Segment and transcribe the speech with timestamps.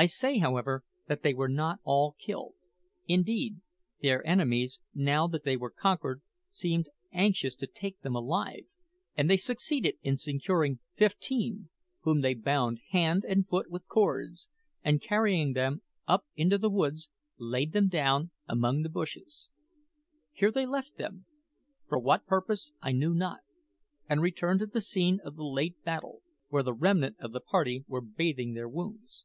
[0.00, 2.54] I saw, however, that they were not all killed.
[3.08, 3.56] Indeed,
[4.00, 8.62] their enemies, now that they were conquered, seemed anxious to take them alive;
[9.16, 11.68] and they succeeded in securing fifteen,
[12.02, 14.48] whom they bound hand and foot with cords,
[14.84, 19.48] and carrying them up into the woods, laid them down among the bushes.
[20.32, 21.26] Here they left them,
[21.88, 23.40] for what purpose I knew not,
[24.08, 27.84] and returned to the scene of the late battle, where the remnant of the party
[27.88, 29.24] were bathing their wounds.